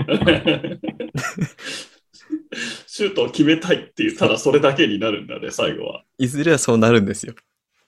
[2.87, 6.03] シュートを決めたいっていう、ただそれだけになるんだね、最後は。
[6.17, 7.33] いずれはそうなるんですよ。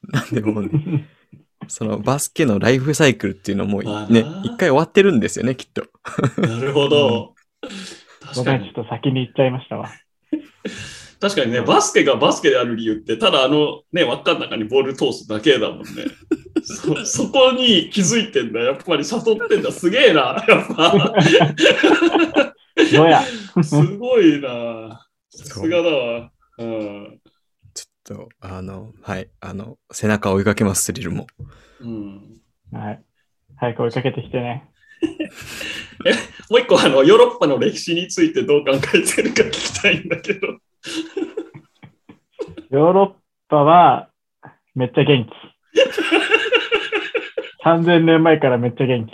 [0.08, 1.08] なんでもうね、
[1.68, 5.86] そのバスケのライフサイクルっていうのもあねー、一回終わってるんですよね、きっと。
[6.42, 7.34] なるほど。
[8.36, 8.74] 確かごめん、ちょっに。
[8.74, 9.90] と先に行っちゃいましたわ。
[11.20, 15.86] 確かにね、バスケがバスケである理由って、ただあのね、輪っかの中にボール通すだけだもんね。
[16.64, 18.60] そそこに気づいてんだ。
[18.60, 19.72] やっぱり悟ってんだ。
[19.72, 20.44] すげえな。
[20.48, 21.14] やっぱ。
[23.64, 25.08] すごいな。
[25.30, 26.32] さすがだわ。
[26.58, 27.22] うん。
[27.74, 31.28] ちょっと、あの、はい、あの、背中を追いかけます、スリルも。
[31.80, 32.42] うん。
[32.72, 33.04] はい。
[33.58, 34.70] 早く追いかけてきてね。
[36.50, 40.48] もう一個、あの、ヨーロッパの歴史についてどう考えてるか聞きたいんだけど。
[42.70, 43.12] ヨーロッ
[43.50, 44.10] パは、
[44.76, 45.32] めっちゃ元気。
[47.66, 49.12] 3000年前からめっちゃ元気。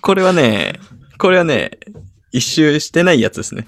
[0.00, 0.80] これはね、
[1.18, 1.78] これはね、
[2.32, 3.66] 一周してないやつですね。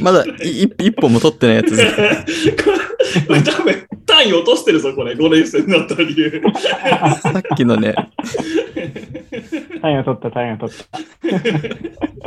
[0.00, 2.24] まだい一一本も取ってないやつですね。
[3.26, 3.86] これ多分
[4.22, 5.14] 単位落としてるぞ、これ。
[5.14, 6.42] 5年生になった理由。
[7.20, 7.94] さっきのね、
[9.80, 10.98] 単位を取った、単位を取った。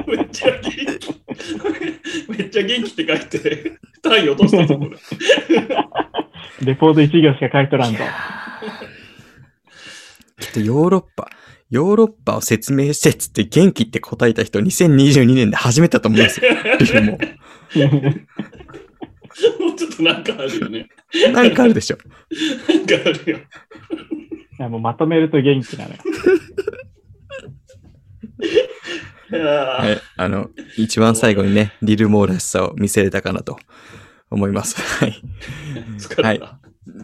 [0.05, 0.61] めっちゃ元
[0.99, 2.31] 気。
[2.31, 4.97] めっちゃ元気って書いて、単位落としたぞ、これ。
[6.65, 7.99] レポート1行しか書いとらんぞ。
[10.39, 11.29] きっとヨーロッパ、
[11.69, 16.51] ヨーロッパを説明してっつって元気って答えた人2022年で初めてだと思うんですよ。
[17.03, 17.17] も。
[19.59, 20.87] もうちょっとなんかあるよね。
[21.33, 21.97] なんかあるでしょ。
[21.97, 23.37] なんかあるよ。
[23.37, 23.41] い
[24.59, 25.97] やもうまとめると元気なのよ。
[29.31, 29.97] いやーはい。
[30.17, 33.57] あの、一番最後にね、リルモーらしさを見せれたかなと
[34.29, 34.79] 思います。
[35.03, 35.21] はい。
[35.97, 36.27] 疲れた。
[36.27, 36.39] はい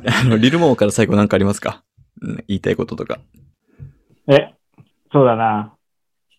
[0.05, 1.83] あの、リルモーから最後なんかありますか？
[2.21, 3.19] うん言いたいこととか。
[4.27, 4.53] え、
[5.11, 5.73] そうだな。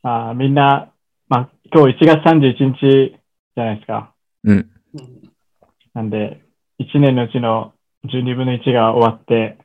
[0.05, 0.93] あーみんな、
[1.29, 3.19] まあ、今日1月31日
[3.57, 4.15] じゃないですか。
[4.45, 4.57] うん。
[4.57, 4.72] うん
[5.95, 6.43] なんで、
[6.81, 7.75] 1年のうちの
[8.07, 9.59] 12分の1が終わって、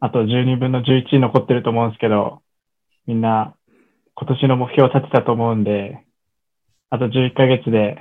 [0.00, 2.42] あと12分の11残ってると思うんですけど、
[3.06, 3.54] みんな
[4.14, 5.98] 今年の目標を立てたと思うんで、
[6.90, 7.98] あと11ヶ月で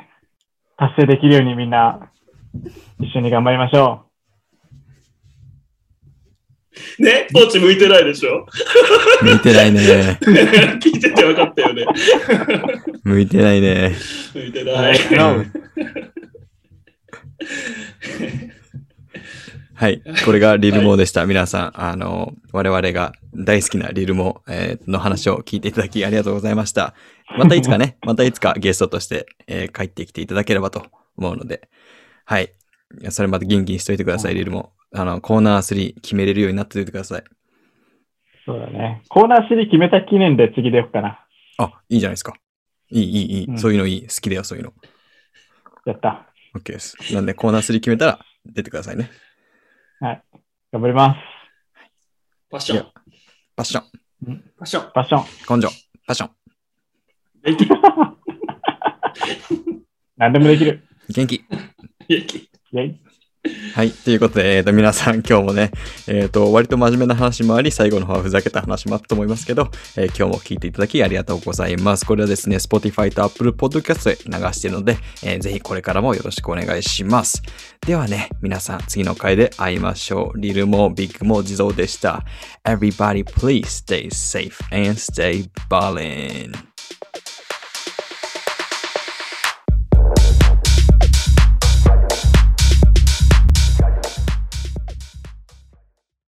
[0.78, 2.12] 達成できるようにみんな
[3.00, 4.06] 一緒に頑張りましょ
[7.00, 8.46] ね、コーチ向いてないでしょ？
[9.24, 9.80] 向いてないね。
[10.82, 11.86] 聞いてて分かったよね。
[13.04, 13.91] 向いてないね。
[14.34, 14.65] 向いてう。
[14.65, 14.98] ない。
[17.41, 18.23] う
[18.58, 18.62] ん
[19.82, 20.04] はい。
[20.25, 21.25] これがリルモーでした。
[21.25, 26.93] 皆さん、あの、我々が大好きなリルモー、えーの話を聞いていただきありがとうございました。
[27.36, 30.86] またいつかね、 またいつかゲストとして、えー帰ってきていただければと
[31.17, 31.67] 思うので、
[32.25, 32.54] はい。
[33.10, 35.01] それまで元気にしといてください、リルモー。
[35.01, 37.23] あの、コーナー3決めれるようになっておいてください。
[38.45, 39.01] そうだね。
[39.10, 41.25] コーナー3決めた記念で次出ようかな。
[41.58, 42.36] あ、いいじゃないですか。
[42.91, 43.45] いい、いい、いい。
[43.45, 44.01] うんそういうのいい。
[44.03, 44.74] 好きだよ、そういうの。
[45.86, 46.30] やった。
[46.56, 46.95] OK です。
[47.14, 49.10] なんで、コーナー3決めたら出てくださいね。
[50.02, 51.20] 頑張ります。
[52.49, 52.91] パッション。
[53.56, 53.84] パッション、
[54.58, 54.82] パッション。
[54.82, 55.58] ファッション。
[55.60, 55.74] 根性、
[56.08, 56.32] パッション、
[57.43, 57.68] 元気。
[60.18, 60.84] 何でもできる。
[61.10, 61.45] 元気。
[62.08, 62.49] 元気。
[62.72, 63.11] イェイ。
[63.74, 63.92] はい。
[63.92, 65.72] ということで、えっ、と、皆さん今日もね、
[66.08, 72.06] えっ、と、割と真面目な話もあり、最後の方はふざけた話もあったと思いますけど、えー今日も聞いていただきありがとうございます。
[72.06, 77.42] これはですね、Spotify と Apple Podcast で流しているので、えーぜひこれからもよろしくお願いします。
[77.86, 80.39] ではね、皆さん次の回で会いましょう。
[80.39, 82.24] リルもビッグも地蔵でした。
[82.64, 86.70] Everybody please stay safe and stay ballin'.